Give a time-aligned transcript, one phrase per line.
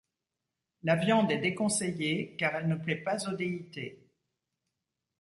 [0.81, 4.09] La viande est déconseillé car elle ne plait pas au déités.